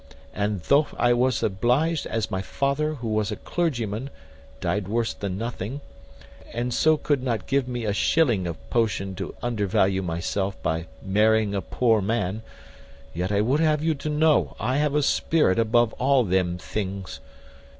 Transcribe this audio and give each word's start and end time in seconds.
And 0.33 0.63
thof 0.63 0.95
I 0.97 1.13
was 1.13 1.43
obliged, 1.43 2.07
as 2.07 2.31
my 2.31 2.41
father, 2.41 2.95
who 2.95 3.07
was 3.07 3.31
a 3.31 3.35
clergyman, 3.35 4.09
died 4.59 4.87
worse 4.87 5.13
than 5.13 5.37
nothing, 5.37 5.79
and 6.51 6.73
so 6.73 6.97
could 6.97 7.21
not 7.21 7.45
give 7.45 7.67
me 7.67 7.85
a 7.85 7.93
shilling 7.93 8.47
of 8.47 8.57
potion, 8.71 9.13
to 9.17 9.35
undervalue 9.43 10.01
myself 10.01 10.59
by 10.63 10.87
marrying 11.05 11.53
a 11.53 11.61
poor 11.61 12.01
man; 12.01 12.41
yet 13.13 13.31
I 13.31 13.41
would 13.41 13.59
have 13.59 13.83
you 13.83 13.93
to 13.93 14.09
know, 14.09 14.55
I 14.59 14.77
have 14.77 14.95
a 14.95 15.03
spirit 15.03 15.59
above 15.59 15.93
all 15.99 16.23
them 16.23 16.57
things. 16.57 17.19